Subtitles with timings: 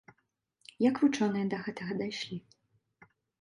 [0.85, 2.39] Як вучоныя да гэтага дайшлі?